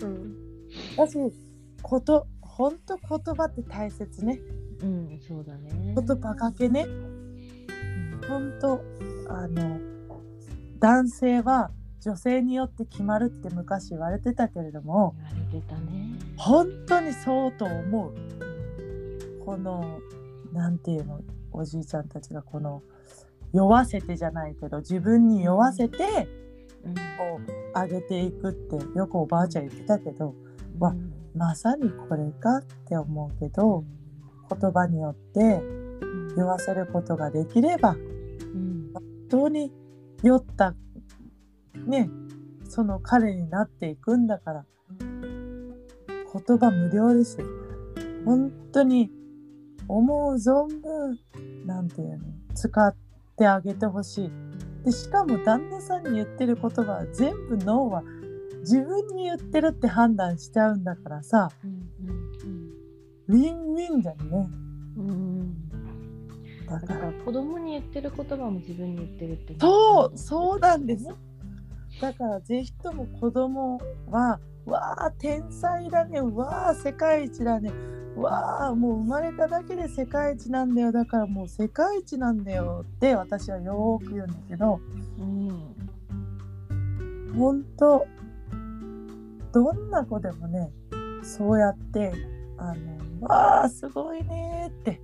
[0.03, 0.50] うん、
[0.97, 1.19] だし、
[1.83, 4.41] こと、本当言葉って大切ね。
[4.83, 6.83] うん、そうだね言葉かけね。
[6.83, 8.81] うん本当
[9.29, 9.81] あの
[10.79, 18.15] 男性は女性によって決まるって昔言われてたけれども、言われてたね本当にそうと思う。
[19.45, 19.99] この
[20.53, 21.21] なんていうの、
[21.53, 22.83] おじいちゃんたちがこの
[23.53, 26.29] 酔わせてじゃないけど、自分に酔わせて。
[26.85, 30.35] うんこう上げていくってよくおばあちゃん言ってたけど
[30.81, 30.95] わ
[31.37, 33.85] まさにこれかって思うけど
[34.51, 35.63] 言葉によって
[36.35, 37.95] 言わせることができればう
[38.59, 39.73] ん本当に
[40.25, 40.75] 酔った
[41.87, 42.11] ね
[42.69, 44.65] その彼になっていくんだから
[46.33, 47.47] 言葉無料ですよ。
[48.25, 49.11] 本当に
[49.89, 51.19] 思う存分
[51.67, 52.95] なんていうの使っ
[53.37, 54.31] てあげてほしい。
[54.85, 58.03] でしかも旦那さんに言ってる言葉は全部脳は
[58.61, 61.91] 自分に言ってるって判断しちゃうんだからさうん
[63.31, 64.49] ウィンウィンじゃんね。
[64.97, 65.69] うんうん。
[66.67, 69.55] だからら子供に言ってる言葉も自分に言ってるって。
[69.61, 71.07] そうそうなんです。
[72.01, 76.21] だからぜひとも子供はわあ天才だね。
[76.21, 77.71] わあ世界一だね。
[78.17, 80.91] わあもう生まれただけで世界一なんだよ。
[80.91, 82.85] だからもう世界一なんだよ。
[82.85, 84.81] って私はよーく言うんだけど。
[85.21, 85.77] うん。
[87.39, 88.09] 本当
[89.53, 90.71] どんな子でもね
[91.23, 92.13] そうやって
[92.57, 95.01] あのわあすごいねって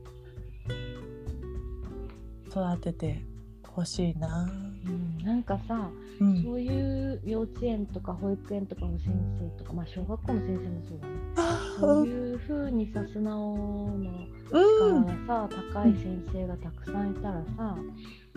[2.48, 3.22] 育てて
[3.66, 4.48] ほしいな。
[4.86, 11.12] うんなんかさうん、そういう幼稚園とか保育園とかの先生とか、まあ、小学校の先生もそうだね。
[11.36, 17.76] あそういう風にさ素直のうん、力がさ、高い先生がたくさんいたらさ、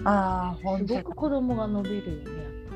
[0.03, 2.68] ああすごく子供が伸びるよね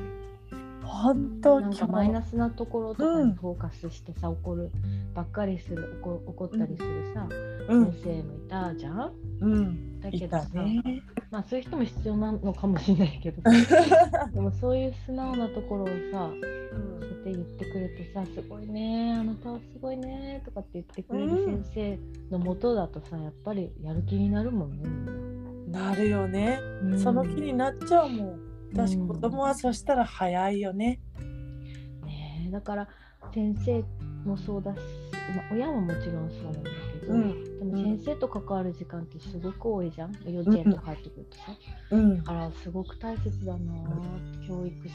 [1.02, 3.28] 本当なんかマイナスなところとかうん。
[3.30, 4.70] にフォーカスしてさ怒る
[5.14, 7.26] ばっかりする怒怒ったりするさ、
[7.68, 7.92] うん。
[7.92, 9.12] 先生もいたじゃん？
[9.40, 10.00] うん。
[10.00, 10.82] だけどさ、ね。
[11.30, 13.42] まあそういう人も必要なのかもしれないけど
[14.32, 21.98] でもそういう素直なところをさそうやって言ってくれてさ「すごいねあなたはすごいね」とかって言ってくれる先生
[22.30, 25.06] のもとだとさやっぱりやる気になるもんねみん
[25.72, 25.88] な。
[25.90, 26.60] なるよね。
[26.82, 26.98] うん。
[27.00, 28.53] その気になっちゃうもん。
[28.74, 29.08] 私うん。
[29.08, 31.00] 子供はそしたら早いよね。
[32.04, 32.88] ねえだから
[33.32, 33.84] 先生
[34.24, 34.78] もそうだし、
[35.34, 37.58] まあ、親ももちろんそうなんだけど、うん。
[37.58, 40.12] でも先生と関わる時間ってすごく多いじゃん。
[40.26, 41.42] 幼稚園とか入ってくるとさ、
[41.90, 42.18] うん。
[42.18, 42.22] だ。
[42.24, 44.94] からすごく大切だなー教育者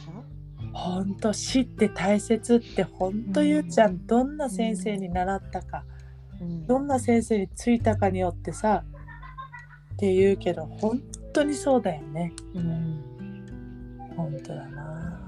[0.74, 4.06] 本当知って大切って本当ゆうちゃん。
[4.06, 5.86] どんな先生に習ったか、
[6.42, 6.68] うん。
[6.68, 8.84] どんな先生についたかによってさ
[9.94, 11.02] って言うけど本
[11.34, 12.34] 当にそうだよね。
[12.54, 13.09] うん
[14.24, 15.20] 本当だな。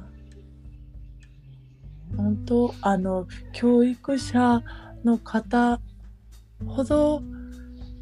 [2.17, 4.61] 本当あの教育者
[5.03, 5.79] の方
[6.65, 7.21] ほど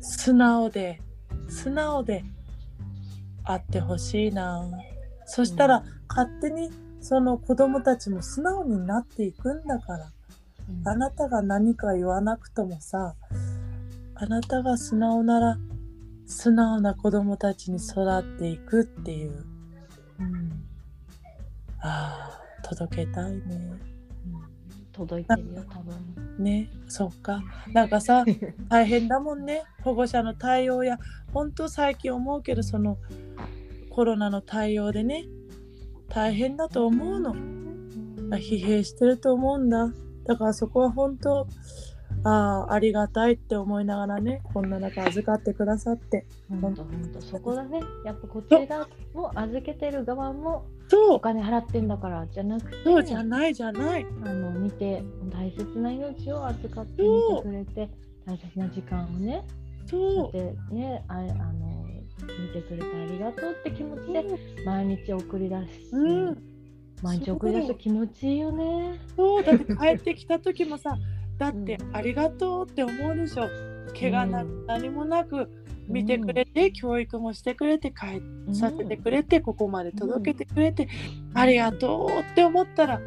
[0.02, 1.00] 素直で
[1.48, 2.24] 素直で
[3.44, 4.68] あってほしいな。
[5.26, 6.72] そしたら、勝手に
[7.02, 10.12] その子供たちも素直になっていくんだから。
[10.86, 13.16] あなたが何か言わなくともさ
[14.16, 15.58] あなたが素直なら
[16.26, 19.46] 素直な子供たちに育っていくっていう
[20.20, 20.69] うん
[21.82, 23.42] ああ届けたいね。
[23.48, 23.80] うん
[24.92, 26.44] 届いてるよ多分。
[26.44, 27.42] ねそっか。
[27.72, 28.26] なんかさ
[28.68, 29.64] 大変だもんね。
[29.82, 30.98] 保護者の対応や
[31.34, 32.98] 本当最近思うけどその
[33.90, 35.26] コロナの対応でね
[36.10, 37.34] 大変だと思うの。
[38.38, 39.88] 疲弊してると思うんだ。
[40.26, 41.48] だからそこは本当
[42.24, 46.26] ああありがたいって思いながらねこんな中預かってくださって。
[46.62, 47.22] 本当本当。
[47.22, 47.80] そこだね。
[48.06, 51.14] やっぱこちらも預けてる側もそう。
[51.14, 54.06] お金払ってんだからじゃなくてそうじゃないじゃない。
[54.24, 57.90] あの見て大切な命を預かって見てくれて
[58.26, 59.46] 大切な時間をね
[59.90, 61.86] そでねああの
[62.20, 64.66] 見てくれてありがとうって気持ちでう。
[64.66, 66.38] 毎日送り出し、うん。
[67.02, 69.00] 毎日送り出すと気持ちいいよね。
[69.16, 69.44] そう。
[69.44, 70.98] だって帰ってきた時もさ
[71.40, 73.48] だってうありがとうって思うでしょ。
[74.00, 75.50] 怪我な何もなく
[75.88, 80.88] 見てくれて、教育もしてくれて帰うんさせてくれて、ここまで届けてくれて、
[81.34, 83.00] ありがとうって思ったら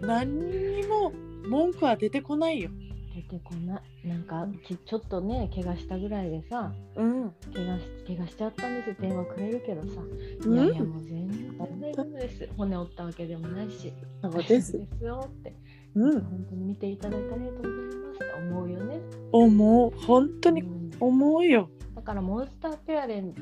[0.00, 1.12] 何にも
[1.48, 2.70] 文句は出てこないよ。
[3.14, 4.08] 出てこない。
[4.08, 10.00] なんかきちょっとね怪我したぐらいでさうん、怪我し怪我しちゃったんです電話くれるけどさ、
[10.46, 10.54] うん。
[10.54, 12.48] いやいやもう全然大丈夫です。
[12.56, 13.92] 骨折ったわけでもないし。
[14.22, 14.72] そう大です。
[14.72, 15.54] ですよって
[15.94, 19.00] うん、本当に見ていただいてありがとうございますって思うよね。
[19.32, 21.68] 思う本当にうん思うよ。
[21.94, 23.34] だからモンスターペアレン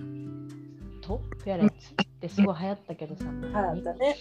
[1.00, 4.16] トペアレンツってすごい流行ったけどさ、はいだね。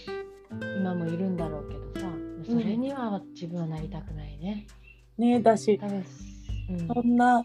[0.80, 2.12] 今もいるんだろうけどさ
[2.44, 4.68] それには自分はなりたくないね。
[5.18, 5.80] ねだし
[6.70, 7.44] うんそんな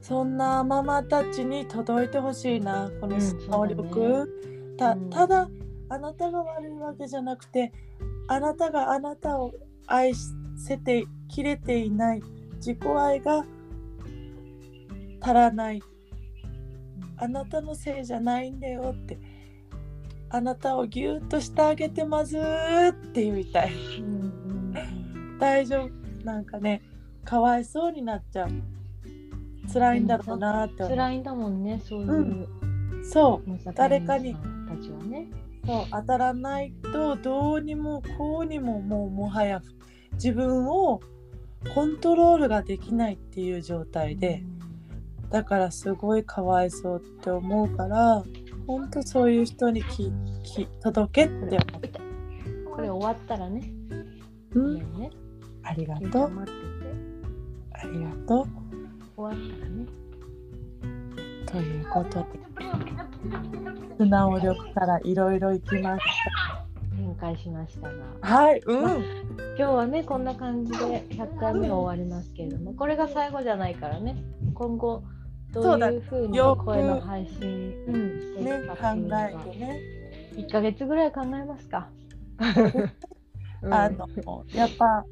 [0.00, 5.48] そんなママたちに届いてほしいなこのうん能力、たうんただ
[5.88, 7.72] あなたが悪いわけじゃなくて
[8.26, 9.52] あなたがあなたを
[9.86, 10.12] 愛
[10.56, 12.22] せてきれていない
[12.56, 13.44] 自己愛が
[15.20, 15.82] 足らない。
[17.16, 19.18] あなたのせいじゃないんだよって。
[20.30, 23.72] あなたをぎゅっとしてあげてますって言いたい。
[25.38, 26.24] 大丈夫。
[26.24, 26.82] なんかね
[27.24, 28.48] かわいそうになっちゃう。
[29.72, 30.96] 辛いんだろうなって思う。
[30.96, 33.04] 辛いんだもんねそういう、うん。
[33.04, 33.72] そう。
[33.74, 34.34] 誰かに。
[34.34, 34.40] た
[34.82, 35.28] ちはね。
[35.64, 39.62] そう当たらないとどうにもこうにももうもはや
[40.14, 41.00] 自分を
[41.74, 44.42] コントロールができないっていう状態で
[45.30, 48.24] だからすごいかわいそうって思うから
[48.66, 53.72] 本当そういう人にきき届けって思う、これ終わったらね、
[54.54, 55.10] うん、ね、
[55.62, 56.44] ありがとう。
[57.72, 58.46] ありがとう。
[59.16, 59.86] 終わったらね、
[61.46, 62.51] ということで
[63.98, 66.02] 素直力からいろいろいきまし
[66.96, 67.88] 展開しました。
[67.88, 68.80] が、たはいうん。
[68.80, 74.16] 今日はね、こんな感じで100回目終わりますけれども、これが最後じゃないからね、
[74.54, 75.02] 今後
[75.52, 79.80] どそういうふうに声の配信、うん、していねく考かっていうのは、えてね、
[80.36, 81.88] 1ヶ月ぐらい考えますか？
[83.62, 83.74] うん。
[83.74, 85.04] あのやっぱ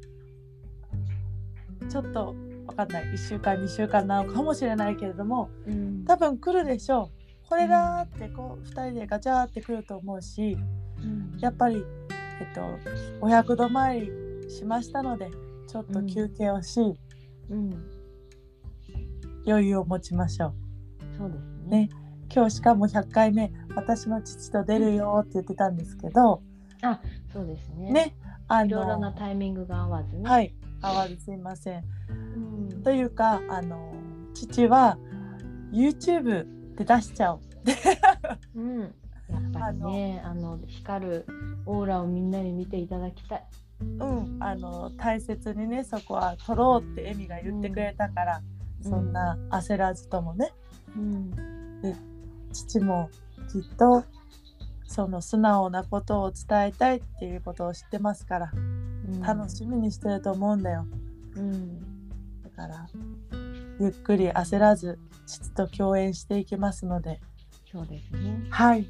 [1.89, 2.35] ちょっと
[2.67, 3.03] わかんない。
[3.05, 6.05] 1週間2週間なのかもしれないけれどもうん。
[6.05, 7.20] 多分来るでしょう
[7.51, 10.57] これだーってこう2人でガチャーって来ると思うし
[11.03, 11.37] うん。
[11.41, 11.83] やっぱり
[12.39, 12.61] えっと
[13.19, 15.29] お百度参りしましたので
[15.67, 16.79] ちょっと休憩をし、
[17.49, 17.73] うん、
[19.45, 20.53] 余裕を持ちましょう。
[21.17, 21.77] そうですね。
[21.87, 21.89] ね。
[22.33, 26.41] 今日しかも100回目私の父と出るよって言ってたんですけど
[27.33, 27.91] そうですね。
[27.91, 28.15] ね。
[28.47, 30.29] あいろいろなのタイミングが合わずね。
[30.29, 30.55] はい。
[30.81, 31.83] 合わずすいません。
[32.69, 32.81] うん。
[32.81, 33.93] というかあの
[34.33, 34.97] 父は
[35.73, 37.41] YouTube で出しちゃおう。
[38.55, 38.91] うん、やっ
[39.53, 41.25] ぱりねあの光る
[41.65, 43.47] オーラをみんなに見ていただきたい。
[43.81, 48.41] うん、あの大切にねそこは取ろうってエミが言ってくれたから、
[48.83, 48.89] うん。
[48.89, 50.51] そんな焦らずともね。
[50.95, 51.31] うん。
[52.53, 53.09] 父も
[53.51, 54.03] きっと
[54.85, 59.21] その素直なことを伝えたいっていうことを知ってますからうん。
[59.21, 60.85] 楽しみにしてると思うんだよ。
[61.35, 61.79] うん。
[62.43, 62.87] だから
[63.81, 67.19] ゆっくり焦らず父と共演していきますので。
[67.71, 68.45] そうですね。
[68.49, 68.85] はい。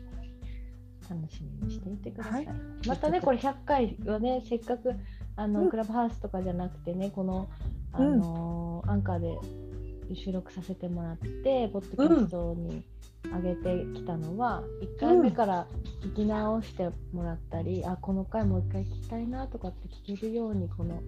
[1.09, 2.45] 楽しみにしていてください。
[2.45, 2.55] はい。
[2.87, 4.93] またねこれ100回はねせっかく
[5.35, 5.69] あの、うん。
[5.69, 7.49] クラブハウスとかじゃなくてねこの
[7.93, 12.83] あの、アンカーで収録させてもらってポッドキャストに
[13.23, 14.63] 上げてきたのは、
[14.97, 15.67] 1回目から
[16.01, 21.03] 聞き直してもらったり、あこの回もう一回聞きたいなとかって聞けるようにこのポッ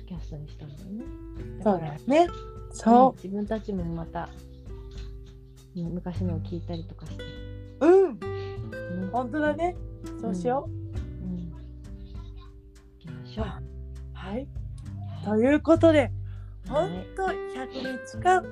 [0.00, 1.04] ドキャストにしたんだよね。
[1.62, 2.28] そうからね
[2.70, 3.12] そう。
[3.12, 4.28] ん自分たちもまた、
[5.76, 7.30] うん昔のを聞いたりとかして、ね
[7.80, 8.18] ううん
[9.12, 9.76] 本当だね。
[10.20, 10.70] そうしよう、
[11.24, 11.56] うん、行
[12.98, 13.46] きましょう。
[14.14, 14.48] はい。
[15.24, 16.10] ということで
[16.68, 16.90] はい。
[16.90, 18.44] 本当100日間。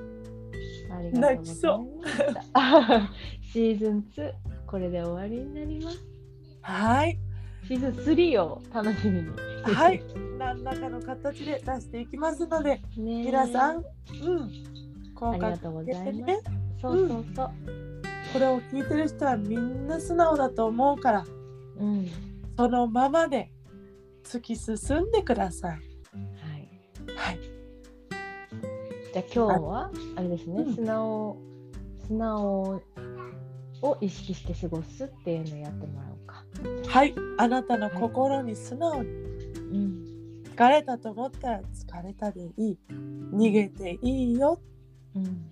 [0.95, 1.43] ありがとう。
[3.41, 4.33] シーズン2、
[4.67, 5.97] これで終わりになります。
[6.61, 7.24] はい
[7.67, 9.29] シーズン3を楽しみに。
[9.63, 10.03] はい
[10.37, 13.85] 何らかの形で出していきますので皆さん、うん、あ
[15.15, 16.39] 効果りがとうございますね。
[16.81, 17.51] そうそうそう。
[18.33, 21.25] これを聞いてる人はみんな素直だと思うから
[21.79, 21.97] うん。
[21.99, 22.07] はい。
[22.57, 23.51] そのままで
[24.23, 25.95] 突き進んでください。
[27.15, 27.39] はい、
[29.13, 31.37] じゃあ今日はあれですね、うん素直
[32.07, 32.81] 素直
[33.81, 36.43] を意識して過ごすっていうのをやってもらおうか。
[36.89, 40.15] はい、あなたの心に素直にうん。
[40.55, 44.59] 疲れたと思ったら疲れたでいい逃げていいよ
[45.13, 45.51] うん。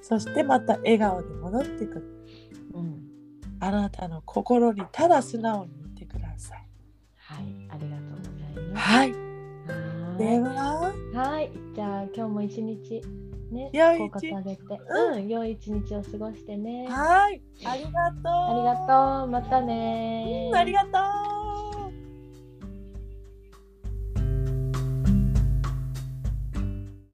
[0.00, 2.26] そしてまた笑顔に戻ってくる
[2.74, 3.02] うん。
[3.60, 6.68] あなたの心にただ素直にいてください。
[7.16, 7.44] はい。
[7.70, 8.88] ありがとうございます。
[8.88, 10.40] はい、はで。
[10.40, 11.52] ははい。
[11.74, 13.02] じゃあ今日も一日
[13.54, 16.86] ね、効果上げて、ううん、良い一日を過ごしてね。
[16.88, 18.26] はい、ありがとう。
[18.26, 19.30] ありがとう。
[19.30, 20.88] またねうんありがと
[21.40, 21.43] う。